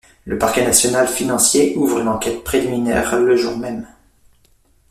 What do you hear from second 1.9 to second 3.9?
une enquête préliminaire le jour même.